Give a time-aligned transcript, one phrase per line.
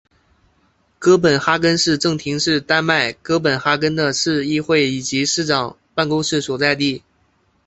[0.97, 7.03] 哥本哈根市政厅是丹麦哥本哈根的市议会以及市长办公室所在地。